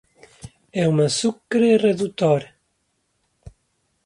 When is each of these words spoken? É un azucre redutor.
É 0.81 0.83
un 0.91 0.97
azucre 1.07 1.69
redutor. 1.87 2.41